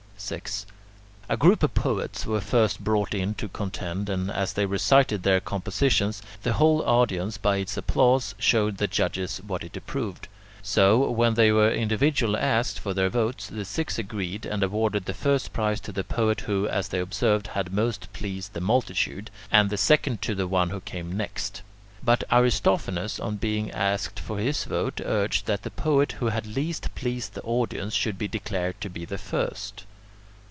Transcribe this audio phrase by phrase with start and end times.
[0.23, 0.67] 6.
[1.29, 5.39] A group of poets was first brought in to contend, and, as they recited their
[5.39, 10.27] compositions, the whole audience by its applause showed the judges what it approved.
[10.61, 15.15] So, when they were individually asked for their votes, the six agreed, and awarded the
[15.15, 19.71] first prize to the poet who, as they observed, had most pleased the multitude, and
[19.71, 21.63] the second to the one who came next.
[22.03, 26.93] But Aristophanes, on being asked for his vote, urged that the poet who had least
[26.93, 29.85] pleased the audience should be declared to be the first.